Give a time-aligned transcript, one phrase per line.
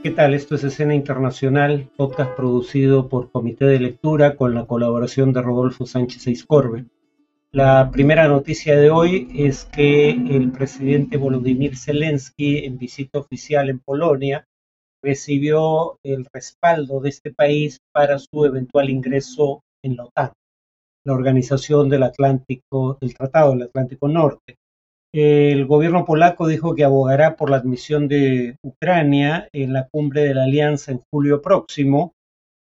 [0.00, 0.32] ¿Qué tal?
[0.32, 5.86] Esto es Escena Internacional, podcast producido por Comité de Lectura con la colaboración de Rodolfo
[5.86, 6.84] Sánchez Eiscorbe.
[7.50, 13.80] La primera noticia de hoy es que el presidente Volodymyr Zelensky, en visita oficial en
[13.80, 14.46] Polonia,
[15.02, 20.32] recibió el respaldo de este país para su eventual ingreso en la OTAN,
[21.04, 24.58] la Organización del Atlántico, del Tratado del Atlántico Norte.
[25.12, 30.34] El gobierno polaco dijo que abogará por la admisión de Ucrania en la cumbre de
[30.34, 32.12] la alianza en julio próximo.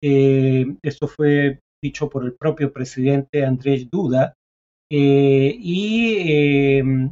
[0.02, 4.34] Eh, esto fue dicho por el propio presidente Andrzej Duda.
[4.90, 7.10] Eh, y eh,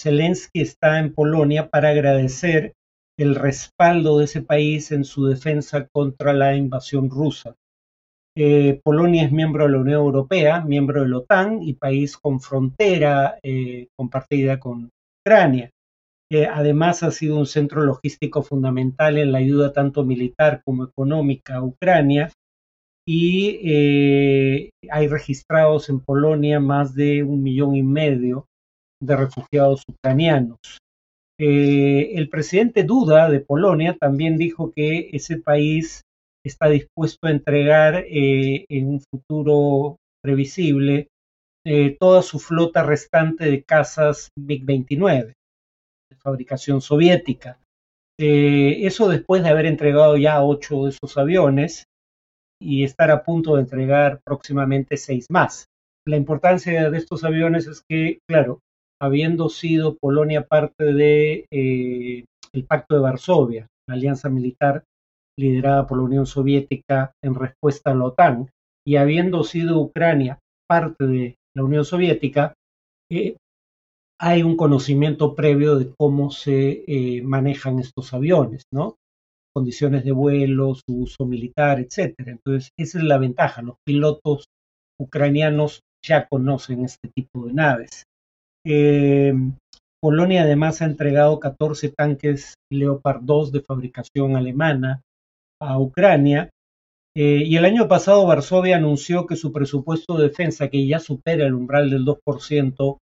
[0.00, 2.72] Zelensky está en Polonia para agradecer
[3.18, 7.54] el respaldo de ese país en su defensa contra la invasión rusa.
[8.36, 12.40] Eh, Polonia es miembro de la Unión Europea, miembro de la OTAN y país con
[12.40, 14.90] frontera eh, compartida con
[15.24, 15.70] Ucrania.
[16.52, 21.64] además ha sido un centro logístico fundamental en la ayuda tanto militar como económica a
[21.64, 22.30] Ucrania
[23.04, 28.46] y eh, hay registrados en Polonia más de un millón y medio
[29.02, 30.58] de refugiados ucranianos.
[31.38, 36.02] el presidente Duda de Polonia también dijo que ese país
[36.44, 41.08] está dispuesto a entregar eh, en un futuro previsible
[41.64, 45.34] eh, toda su flota restante de casas MiG-29
[46.10, 47.58] de fabricación soviética.
[48.18, 51.84] Eh, eso después de haber entregado ya ocho de esos aviones
[52.60, 55.66] y estar a punto de entregar próximamente seis más.
[56.06, 58.60] La importancia de estos aviones es que, claro,
[59.00, 62.26] habiendo sido Polonia parte del de,
[62.66, 64.84] Pacto de Varsovia, la alianza militar
[65.40, 68.50] liderada por la Unión Soviética en respuesta a la OTAN,
[68.86, 70.38] y habiendo sido Ucrania
[70.68, 72.54] parte de la Unión Soviética,
[73.10, 73.36] eh,
[74.20, 78.96] hay un conocimiento previo de cómo se eh, manejan estos aviones, ¿no?
[79.54, 82.32] Condiciones de vuelo, su uso militar, etcétera.
[82.32, 83.62] Entonces, esa es la ventaja.
[83.62, 84.44] Los pilotos
[85.00, 88.04] ucranianos ya conocen este tipo de naves.
[88.66, 89.32] Eh,
[90.02, 95.02] Polonia además ha entregado 14 tanques Leopard 2 de fabricación alemana,
[95.60, 96.50] a Ucrania.
[97.16, 101.44] Eh, y el año pasado Varsovia anunció que su presupuesto de defensa, que ya supera
[101.44, 102.98] el umbral del 2%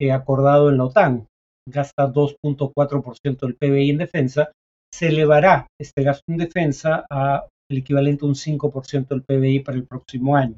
[0.00, 1.26] eh, acordado en la OTAN,
[1.68, 4.52] gasta 2.4% del PBI en defensa,
[4.92, 9.78] se elevará este gasto en defensa a el equivalente a un 5% del PBI para
[9.78, 10.56] el próximo año.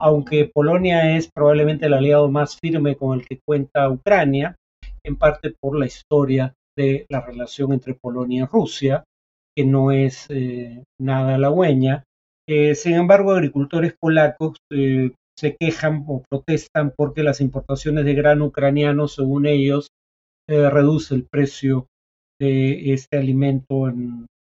[0.00, 4.56] Aunque Polonia es probablemente el aliado más firme con el que cuenta Ucrania,
[5.04, 9.04] en parte por la historia de la relación entre Polonia y Rusia,
[9.56, 12.04] que no es eh, nada halagüeña.
[12.48, 18.46] Eh, sin embargo, agricultores polacos eh, se quejan o protestan porque las importaciones de grano
[18.46, 19.88] ucraniano, según ellos,
[20.46, 21.86] reduce el precio
[22.38, 23.90] de este alimento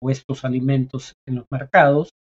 [0.03, 2.11] o estos alimentos en los mercados.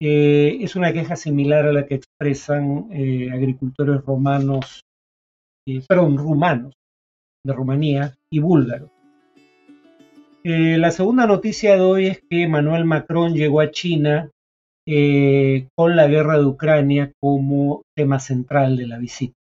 [0.00, 2.88] es una queja similar a la que expresan
[3.30, 4.80] agricultores romanos,
[5.86, 6.72] perdón, rumanos
[7.46, 8.93] de Rumanía y búlgaros.
[10.46, 14.30] Eh, la segunda noticia de hoy es que Emmanuel Macron llegó a China
[14.86, 19.32] eh, con la guerra de Ucrania como tema central de la visita.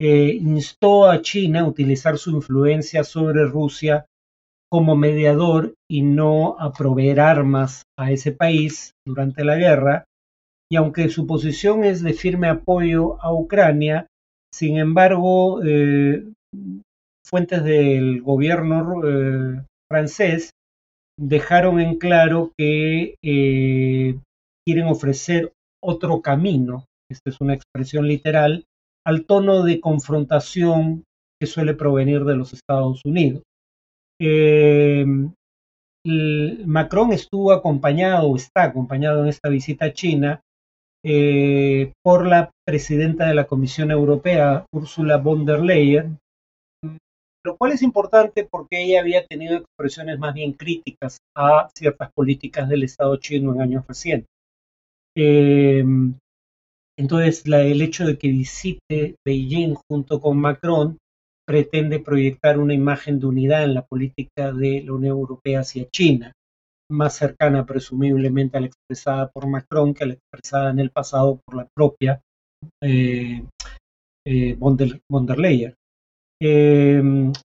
[0.00, 4.06] Eh, instó a China a utilizar su influencia sobre Rusia
[4.70, 10.04] como mediador y no a proveer armas a ese país durante la guerra.
[10.70, 14.06] Y aunque su posición es de firme apoyo a Ucrania,
[14.54, 15.60] sin embargo,
[17.26, 20.50] fuentes del gobierno francés
[21.18, 24.18] dejaron en claro que eh,
[24.66, 25.52] quieren ofrecer
[25.82, 28.64] otro camino, esta es una expresión literal,
[29.06, 31.04] al tono de confrontación
[31.40, 33.42] que suele provenir de los Estados Unidos.
[34.20, 35.04] Eh,
[36.66, 40.40] Macron estuvo acompañado, está acompañado en esta visita a China
[41.04, 46.18] eh, por la presidenta de la Comisión Europea, Ursula von der Leyen,
[47.44, 52.68] lo cual es importante porque ella había tenido expresiones más bien críticas a ciertas políticas
[52.68, 54.28] del Estado chino en años recientes.
[55.16, 55.84] Eh,
[56.98, 60.98] entonces, el hecho de que visite Beijing junto con Macron
[61.46, 66.32] pretende proyectar una imagen de unidad en la política de la Unión Europea hacia China,
[66.90, 71.40] más cercana presumiblemente a la expresada por Macron que a la expresada en el pasado
[71.44, 72.20] por la propia
[72.82, 73.42] eh,
[74.26, 75.74] eh, von der Leyen.
[76.42, 77.02] Eh,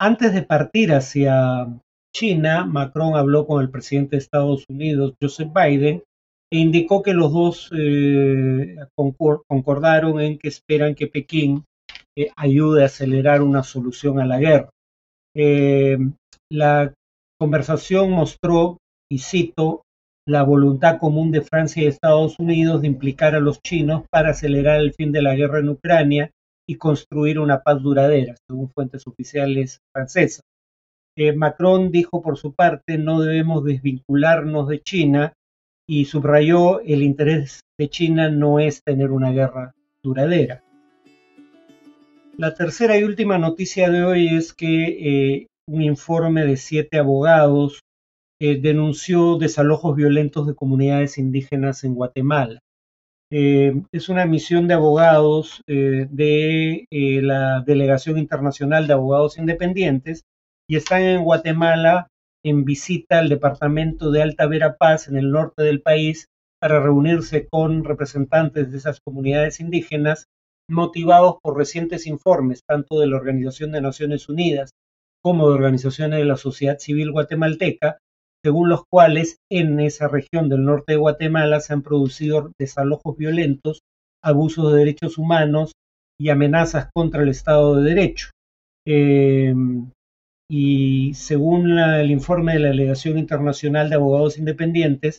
[0.01, 1.67] antes de partir hacia
[2.15, 6.05] China, Macron habló con el presidente de Estados Unidos, Joseph Biden,
[6.53, 11.65] e indicó que los dos eh, concordaron en que esperan que Pekín
[12.17, 14.71] eh, ayude a acelerar una solución a la guerra.
[16.49, 16.95] la
[17.39, 18.79] conversación mostró,
[19.11, 19.83] y cito,
[20.29, 24.81] la voluntad común de Francia y Estados Unidos de implicar a los chinos para acelerar
[24.81, 26.31] el fin de la guerra en Ucrania
[26.69, 30.43] y construir una paz duradera, según fuentes oficiales francesas.
[31.17, 35.33] Eh, Macron dijo por su parte no debemos desvincularnos de China
[35.89, 39.73] y subrayó el interés de China no es tener una guerra
[40.03, 40.63] duradera.
[42.37, 47.81] La tercera y última noticia de hoy es que eh, un informe de siete abogados
[48.39, 52.59] eh, denunció desalojos violentos de comunidades indígenas en Guatemala.
[53.31, 60.23] Eh, es una misión de abogados de la Delegación Internacional de Abogados Independientes
[60.69, 62.09] y están en Guatemala
[62.45, 66.29] en visita al departamento de Alta Verapaz en el norte del país
[66.61, 70.27] para reunirse con representantes de esas comunidades indígenas
[70.69, 74.71] motivados por recientes informes tanto de la Organización de Naciones Unidas
[75.23, 77.99] como de organizaciones de la sociedad civil guatemalteca,
[78.47, 83.81] según los cuales en esa región del norte de Guatemala se han producido desalojos violentos,
[84.23, 85.73] abusos de derechos humanos
[86.17, 88.31] y amenazas contra el Estado de Derecho.
[88.87, 89.53] Eh,
[90.49, 95.19] y según el informe de la Delegación Internacional de Abogados Independientes,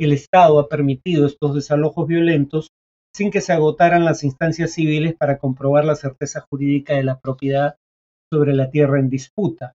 [0.00, 2.68] el Estado ha permitido estos desalojos violentos
[3.14, 7.76] sin que se agotaran las instancias civiles para comprobar la certeza jurídica de la propiedad
[8.32, 9.74] sobre la tierra en disputa.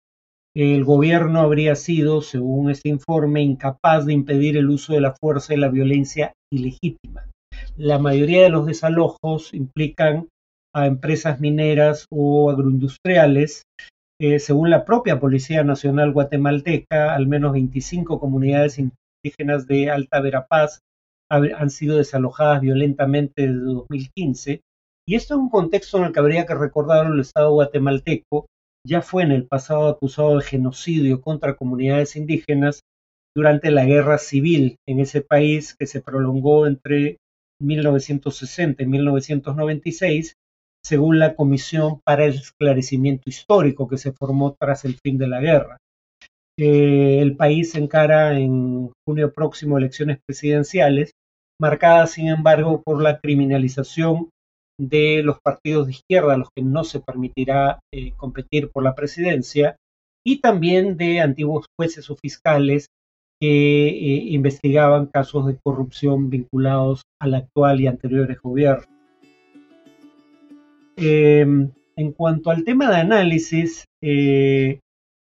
[0.56, 5.53] El gobierno habría sido, según este informe, incapaz de impedir el uso de la fuerza
[5.53, 7.29] y la violencia ilegítima.
[7.76, 10.29] La mayoría de los desalojos implican
[10.75, 13.64] a empresas mineras o agroindustriales
[14.19, 20.81] eh, según la propia Policía Nacional guatemalteca, al menos 25 comunidades indígenas de Alta Verapaz
[21.29, 24.61] han sido desalojadas violentamente desde 2015.
[25.06, 28.47] Y esto es un contexto en el que habría que recordar el Estado guatemalteco
[28.87, 32.81] ya fue en el pasado acusado de genocidio contra comunidades indígenas
[33.35, 37.19] durante la guerra civil en ese país que se prolongó entre
[37.61, 40.35] 1960 y 1996
[40.85, 45.41] según la Comisión para el Esclarecimiento Histórico que se formó tras el fin de la
[45.41, 45.79] guerra.
[46.59, 51.11] Eh, el país encara en junio próximo elecciones presidenciales,
[51.61, 54.31] marcadas sin embargo por la criminalización
[54.78, 58.94] de los partidos de izquierda, a los que no se permitirá eh, competir por la
[58.94, 59.76] presidencia,
[60.25, 62.88] y también de antiguos jueces o fiscales
[63.40, 68.87] que eh, investigaban casos de corrupción vinculados al actual y anteriores gobiernos.
[70.96, 74.81] Em, en cuanto al tema de análisis, eh,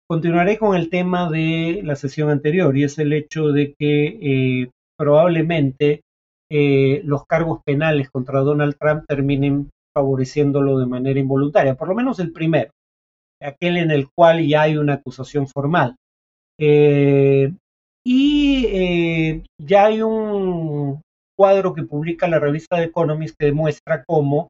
[0.07, 6.01] continuaré con el tema de la sesión anterior y es el hecho de que probablemente
[6.49, 12.19] eh, los cargos penales contra Donald Trump terminen favoreciéndolo de manera involuntaria, por lo menos
[12.19, 12.71] el primero,
[13.41, 15.95] aquel en el cual ya hay una acusación formal.
[18.05, 21.01] y ya hay un
[21.37, 24.47] cuadro que publica la revista The Economist que demuestra cómo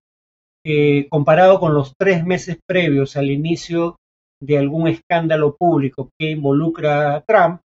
[0.65, 3.95] eh, comparado con los tres meses previos al inicio
[4.41, 7.61] de algún escándalo público que involucra a Trump,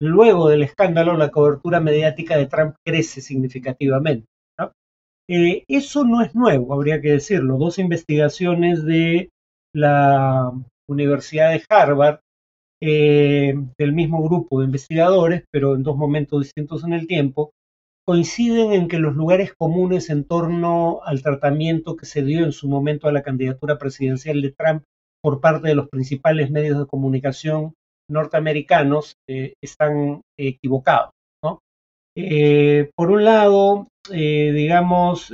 [0.00, 4.26] luego del escándalo la cobertura mediática de Trump crece significativamente.
[5.28, 7.58] Eh, eso no es nuevo, habría que decirlo.
[7.58, 9.30] Dos investigaciones de
[9.74, 10.52] la
[10.88, 12.20] Universidad de Harvard,
[12.80, 17.50] eh, del mismo grupo de investigadores, pero en dos momentos distintos en el tiempo,
[18.06, 22.68] coinciden en que los lugares comunes en torno al tratamiento que se dio en su
[22.68, 24.84] momento a la candidatura presidencial de Trump
[25.20, 27.74] por parte de los principales medios de comunicación
[28.10, 31.10] norteamericanos eh, están equivocados.
[32.18, 35.30] Eh, por un lado, eh, digamos,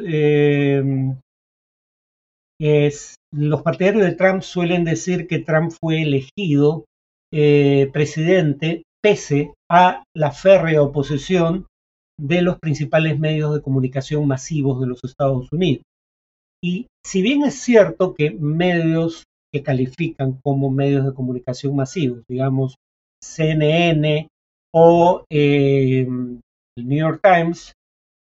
[3.32, 6.84] los partidarios de Trump suelen decir que Trump fue elegido
[7.30, 11.66] presidente pese a la férrea oposición
[12.20, 15.84] de los principales medios de comunicación masivos de los Estados Unidos.
[16.62, 22.76] Y si bien es cierto que medios que califican como medios de comunicación masivos, digamos
[23.22, 24.28] CNN
[24.74, 26.06] o eh,
[26.76, 27.72] el New York Times,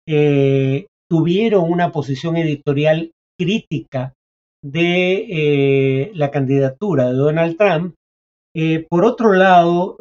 [0.08, 4.14] eh, tuvieron una posición editorial crítica
[4.64, 7.96] de eh, la candidatura de Donald Trump,
[8.54, 9.98] eh, por otro lado,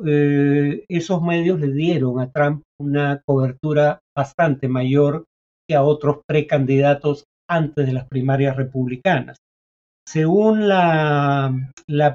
[0.89, 5.25] esos medios le dieron a Trump una cobertura bastante mayor
[5.69, 9.37] que a otros precandidatos antes de las primarias republicanas.
[10.07, 11.53] Según la,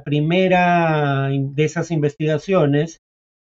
[0.03, 2.99] primera de esas investigaciones,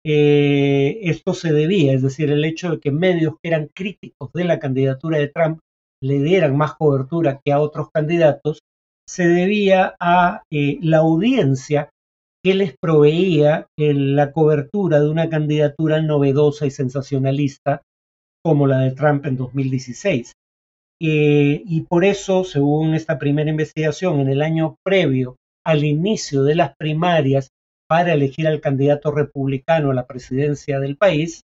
[0.06, 4.44] eh, esto se debía, es decir, el hecho de que medios que eran críticos de
[4.44, 5.60] la candidatura de Trump
[6.02, 8.60] le dieran más cobertura que a otros candidatos,
[9.08, 11.90] se debía a la audiencia
[12.44, 17.82] que les proveía la cobertura de una candidatura novedosa y sensacionalista
[18.44, 20.34] como la de Trump en 2016.
[21.06, 26.56] Eh, y por eso, según esta primera investigación, en el año previo al inicio de
[26.56, 27.50] las primarias
[27.90, 31.42] para elegir al candidato republicano a la presidencia del país,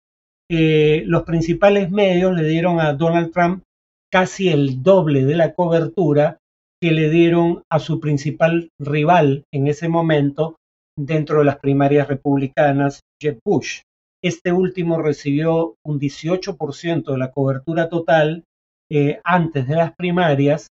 [0.49, 3.63] eh, los principales medios le dieron a Donald Trump
[4.11, 6.39] casi el doble de la cobertura
[6.81, 10.55] que le dieron a su principal rival en ese momento
[10.97, 13.81] dentro de las primarias republicanas, Jeb Bush.
[14.23, 18.43] Este último recibió un 18% de la cobertura total
[18.91, 20.67] eh, antes de las primarias,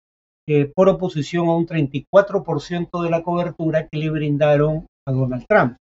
[0.47, 5.77] eh, por oposición a un 34% de la cobertura que le brindaron a Donald Trump.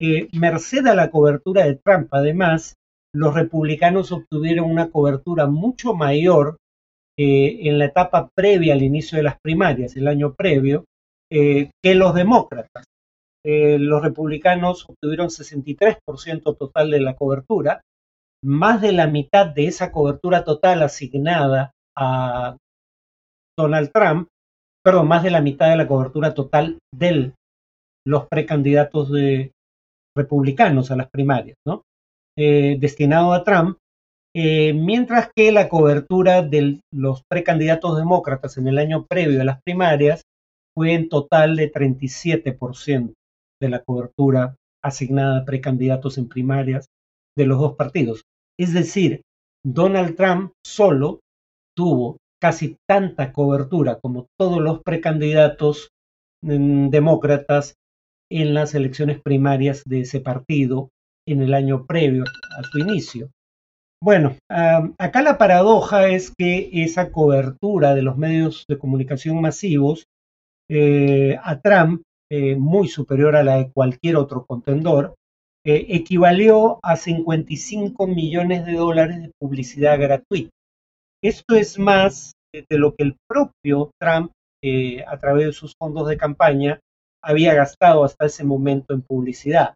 [0.00, 2.74] Eh, merced a la cobertura de Trump, además,
[3.14, 6.56] los republicanos obtuvieron una cobertura mucho mayor
[7.16, 10.84] en la etapa previa al inicio de las primarias, el año previo,
[11.30, 12.84] que los demócratas.
[13.44, 17.82] los republicanos obtuvieron 63% total de la cobertura,
[18.44, 22.56] más de la mitad de esa cobertura total asignada a
[23.58, 24.28] Donald Trump,
[24.84, 27.32] perdón, más de la mitad de la cobertura total de
[28.06, 29.52] los precandidatos de
[30.16, 31.82] republicanos a las primarias, ¿no?
[32.36, 33.78] Eh, destinado a Trump,
[34.36, 39.62] eh, mientras que la cobertura de los precandidatos demócratas en el año previo a las
[39.62, 40.22] primarias
[40.76, 43.14] fue en total de 37%
[43.62, 46.86] de la cobertura asignada a precandidatos en primarias
[47.38, 48.22] de los dos partidos.
[48.58, 49.22] Es decir,
[49.64, 51.20] Donald Trump solo
[51.76, 55.88] tuvo casi tanta cobertura como todos los precandidatos
[56.42, 57.74] mm, demócratas
[58.30, 60.90] en las elecciones primarias de ese partido
[61.26, 63.30] en el año previo a su inicio.
[64.02, 70.04] Bueno, acá la paradoja es que esa cobertura de los medios de comunicación masivos
[70.68, 75.14] eh, a Trump, eh, muy superior a la de cualquier otro contendor,
[75.64, 80.50] equivalió a 55 millones de dólares de publicidad gratuita.
[81.22, 84.30] Esto es más de lo que el propio Trump,
[84.62, 86.80] eh, a través de sus fondos de campaña,
[87.22, 89.74] había gastado hasta ese momento en publicidad.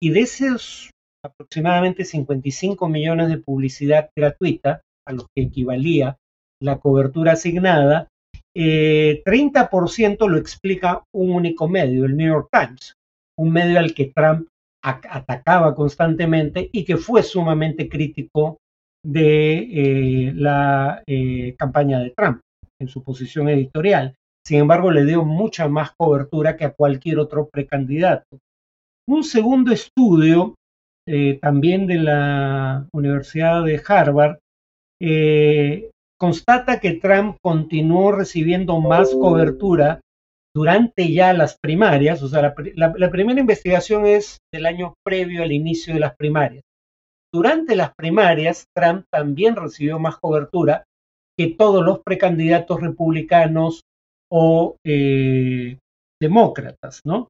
[0.00, 0.90] Y de esos
[1.24, 6.16] aproximadamente 55 millones de publicidad gratuita, a los que equivalía
[6.60, 8.08] la cobertura asignada,
[8.54, 12.94] 30% eh, lo explica un único medio, el New York Times,
[13.38, 14.48] un medio al que Trump
[14.86, 18.58] atacaba constantemente y que fue sumamente crítico
[19.04, 22.40] de eh, la eh, campaña de Trump
[22.80, 24.14] en su posición editorial.
[24.44, 28.38] Sin embargo, le dio mucha más cobertura que a cualquier otro precandidato.
[29.08, 30.54] Un segundo estudio,
[31.08, 34.38] eh, también de la Universidad de Harvard,
[36.18, 40.00] constata que Trump continuó recibiendo más cobertura
[40.56, 45.92] durante ya las primarias, o sea, la, primera investigación es del año previo al inicio
[45.92, 46.62] de las primarias.
[47.30, 50.84] Durante las primarias, Trump también recibió más cobertura
[51.38, 53.82] que todos los precandidatos republicanos
[54.32, 55.76] o eh,
[56.22, 57.28] demócratas, ¿no?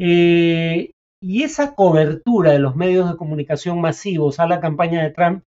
[0.00, 5.42] Eh, y esa cobertura de los medios de comunicación masivos a la campaña de Trump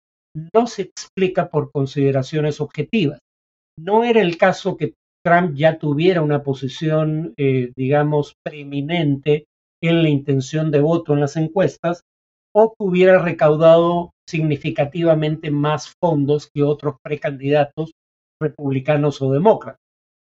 [0.53, 3.20] no se explica por consideraciones objetivas.
[3.77, 9.46] No era el caso que Trump ya tuviera una posición, eh, digamos, preeminente
[9.84, 12.04] en la intención de voto en las encuestas
[12.54, 17.94] o que hubiera recaudado significativamente más fondos que otros precandidatos
[18.42, 19.80] republicanos o demócratas.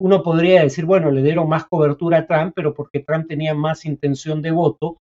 [0.00, 3.84] Uno podría decir, bueno, le dieron más cobertura a Trump, pero porque Trump tenía más
[3.84, 4.98] intención de voto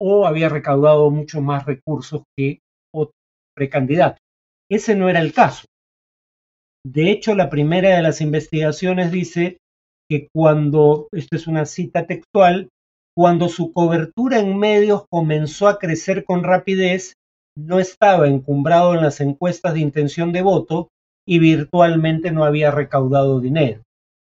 [0.00, 2.60] o había recaudado mucho más recursos que
[2.92, 3.14] otros
[3.54, 4.18] precandidatos.
[4.68, 5.66] Ese no era el caso.
[6.84, 9.58] De hecho, la primera de las investigaciones dice
[10.08, 12.68] que cuando, esto es una cita textual,
[13.16, 17.14] cuando su cobertura en medios comenzó a crecer con rapidez,
[17.56, 20.88] no estaba encumbrado en las encuestas de intención de voto
[21.28, 23.82] y virtualmente no había recaudado dinero.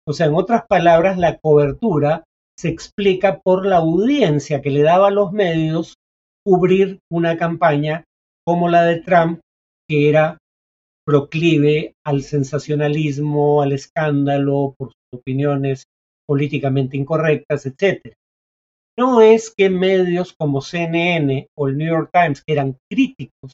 [0.06, 2.24] O sea, en otras palabras, la cobertura
[2.58, 5.94] se explica por la audiencia que le daba a los medios
[6.44, 8.04] cubrir una campaña
[8.44, 9.40] como la de Trump,
[9.88, 10.38] que era
[11.04, 15.84] proclive al sensacionalismo, al escándalo por sus opiniones
[16.26, 18.14] políticamente incorrectas, etc.
[18.98, 23.52] No es que medios como CNN o el New York Times, que eran críticos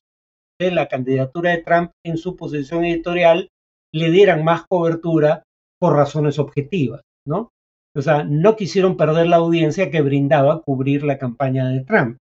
[0.61, 3.49] de la candidatura de Trump en su posición editorial,
[3.95, 5.45] le dieran más cobertura
[5.81, 7.51] por razones objetivas, ¿no?
[7.97, 12.19] O sea, no quisieron perder la audiencia que brindaba cubrir la campaña de Trump.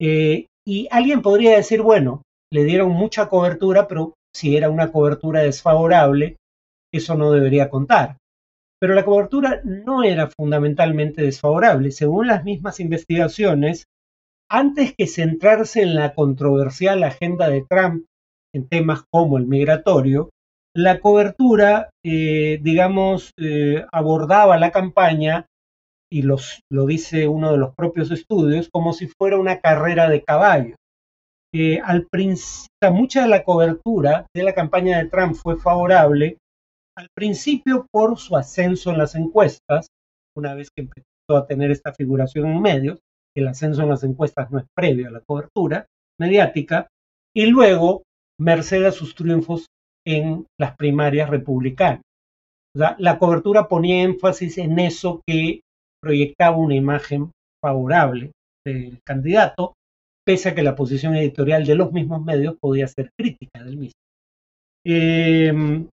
[0.00, 2.22] Eh, y alguien podría decir, bueno,
[2.52, 6.36] le dieron mucha cobertura, pero si era una cobertura desfavorable,
[6.92, 8.16] eso no debería contar.
[8.80, 11.90] pero la cobertura no era fundamentalmente desfavorable.
[11.90, 13.86] Según las mismas investigaciones,
[14.48, 18.04] antes que centrarse en la controversial agenda de Trump
[18.54, 20.30] en temas como el migratorio,
[20.74, 25.46] la cobertura, eh, digamos, eh, abordaba la campaña,
[26.10, 30.76] y lo dice uno de los propios estudios, como si fuera una carrera de caballo.
[31.54, 32.06] Eh, al
[32.92, 36.36] mucha de la cobertura de la campaña de Trump fue favorable,
[36.96, 39.88] al principio por su ascenso en las encuestas,
[40.36, 42.98] una vez que empezó a tener esta figuración en medios,
[43.36, 45.86] el ascenso en las encuestas no es previo a la cobertura
[46.20, 46.88] mediática,
[47.34, 48.02] y luego
[48.40, 49.66] merced a sus triunfos
[50.06, 52.02] en las primarias republicanas.
[52.74, 55.60] la cobertura ponía énfasis en eso que
[56.02, 57.30] proyectaba una imagen
[57.62, 58.32] favorable
[58.64, 59.74] del candidato,
[60.28, 63.98] pese a que la posición editorial de los mismos medios podía ser crítica del mismo.
[64.84, 65.88] Em,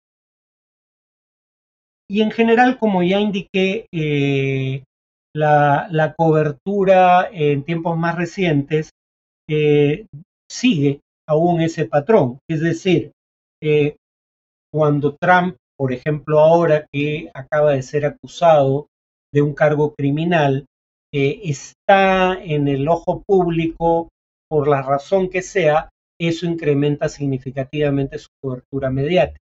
[2.09, 4.83] y en general, como ya indiqué, eh,
[5.33, 8.89] la, cobertura en tiempos más recientes
[9.49, 10.05] eh,
[10.51, 10.99] sigue
[11.29, 12.39] aún ese patrón.
[12.49, 13.13] Es decir,
[13.63, 13.95] eh,
[14.69, 18.87] cuando Trump, por ejemplo, ahora que acaba de ser acusado
[19.33, 20.65] de un cargo criminal,
[21.13, 24.09] está en el ojo público
[24.55, 29.41] por la razón que sea, eso incrementa significativamente su cobertura mediática.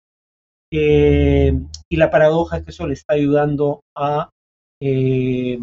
[0.72, 4.30] y la paradoja es que eso le está ayudando a
[4.82, 5.60] eh,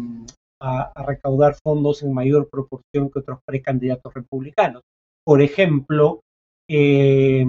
[0.61, 4.83] a, recaudar fondos en mayor proporción que otros precandidatos republicanos.
[5.25, 6.21] Por ejemplo,
[6.69, 7.43] eh,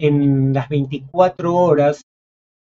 [0.00, 2.02] en las 24 horas,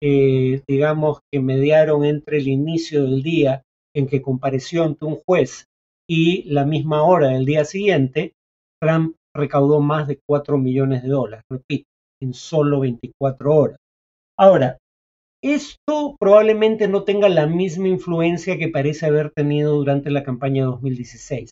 [0.03, 3.63] eh, digamos, que mediaron entre el inicio del día
[3.95, 5.65] en que compareció ante un juez
[6.07, 8.35] y la misma hora del día siguiente,
[8.81, 11.87] Trump recaudó más de 4 millones de dólares, repito,
[12.21, 13.79] en solo 24 horas.
[14.39, 14.79] Ahora,
[15.43, 20.71] esto probablemente no tenga la misma influencia que parece haber tenido durante la campaña de
[20.71, 21.51] 2016.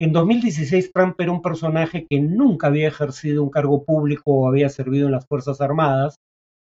[0.00, 4.68] En 2016 Trump era un personaje que nunca había ejercido un cargo público o había
[4.68, 6.16] servido en las Fuerzas Armadas.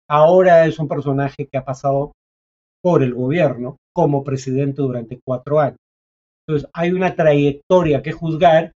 [0.08, 2.12] Ahora es un personaje que ha pasado
[2.82, 5.78] por el gobierno como presidente durante cuatro años.
[6.46, 8.72] Entonces hay una trayectoria que juzgar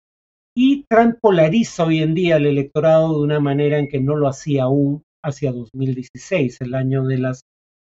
[0.59, 4.27] y Trump polariza hoy en día al electorado de una manera en que no lo
[4.27, 7.41] hacía aún hacia 2016, el año de las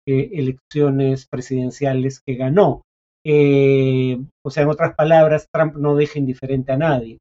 [0.06, 2.82] elecciones presidenciales que ganó.
[3.24, 7.16] Eh, o sea, en otras palabras, Trump no deja indiferente a nadie.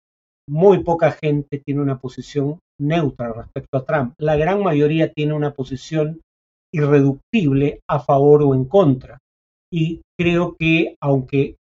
[0.49, 4.15] Muy poca gente tiene una posición neutra respecto a Trump.
[4.17, 6.19] La gran mayoría tiene una posición
[6.73, 9.19] irreductible a favor o en contra.
[9.71, 11.55] Y creo que aunque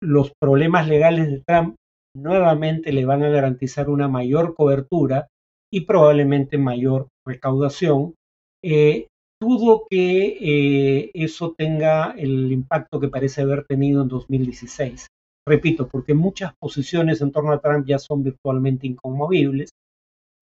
[0.00, 1.74] los problemas legales de Trump
[2.16, 5.28] nuevamente le van a garantizar una mayor cobertura
[5.72, 8.14] y probablemente mayor recaudación,
[8.62, 9.06] eh,
[9.40, 15.06] dudo que eh, eso tenga el impacto que parece haber tenido en 2016.
[15.46, 19.70] Repito, porque muchas posiciones en torno a Trump ya son virtualmente inconmovibles.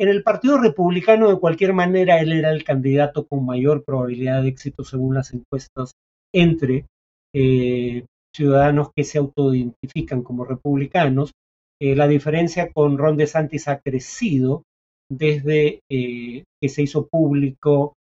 [0.01, 4.49] En el Partido Republicano, de cualquier manera, él era el candidato con mayor probabilidad de
[4.49, 5.93] éxito según las encuestas
[6.33, 6.87] entre
[7.35, 8.05] eh,
[8.35, 11.33] ciudadanos que se autoidentifican como republicanos.
[11.81, 14.63] Eh, la diferencia con Ron DeSantis ha crecido
[15.11, 17.95] desde que se hizo público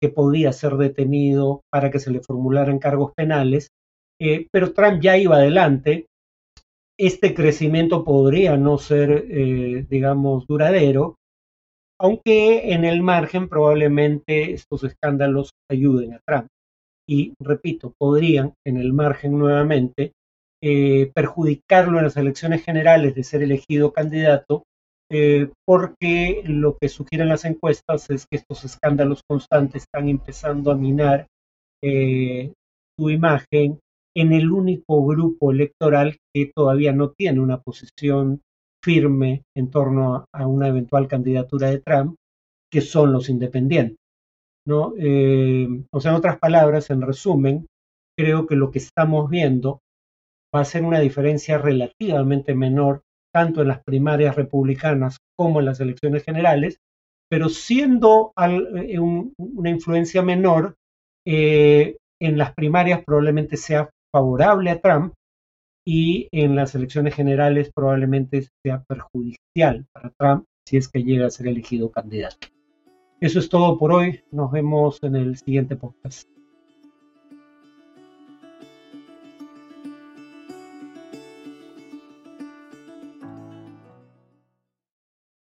[0.00, 3.68] que podía ser detenido para que se le formularan cargos penales,
[4.20, 6.06] eh, pero Trump ya iba adelante.
[6.98, 11.16] Este crecimiento podría no ser, eh, digamos, duradero,
[12.00, 16.48] aunque en el margen probablemente estos escándalos ayuden a Trump.
[17.08, 20.12] Y repito, podrían en el margen nuevamente
[20.60, 24.64] eh, perjudicarlo en las elecciones generales de ser elegido candidato
[25.08, 30.76] eh, porque lo que sugieren las encuestas es que estos escándalos constantes están empezando a
[30.76, 31.28] minar
[31.80, 32.52] eh,
[32.98, 33.78] su imagen
[34.16, 38.40] en el único grupo electoral que todavía no tiene una posición
[38.84, 42.16] firme en torno a, una eventual candidatura de Trump,
[42.68, 43.96] que son los independientes.
[44.66, 44.92] ¿no?
[45.92, 47.66] O sea, en otras palabras, en resumen,
[48.18, 49.78] creo que lo que estamos viendo
[50.58, 55.80] va a ser una diferencia relativamente menor tanto en las primarias republicanas como en las
[55.80, 56.78] elecciones generales,
[57.30, 60.76] pero siendo eh, una influencia menor,
[61.26, 65.14] eh, en las primarias probablemente sea favorable a Trump
[65.86, 71.30] y en las elecciones generales probablemente sea perjudicial para Trump si es que llega a
[71.30, 72.48] ser elegido candidato.
[73.20, 74.20] Eso es todo por hoy.
[74.32, 76.37] Nos vemos en el siguiente podcast.